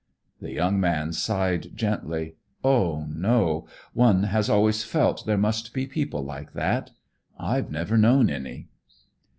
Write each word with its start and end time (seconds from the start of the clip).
The 0.41 0.51
young 0.51 0.79
man 0.79 1.13
sighed 1.13 1.77
gently. 1.77 2.35
"Oh, 2.63 3.05
no! 3.07 3.67
One 3.93 4.23
has 4.23 4.49
always 4.49 4.83
felt 4.83 5.27
there 5.27 5.37
must 5.37 5.75
be 5.75 5.85
people 5.85 6.23
like 6.23 6.53
that. 6.53 6.89
I've 7.37 7.69
never 7.69 7.99
known 7.99 8.27
any." 8.31 8.69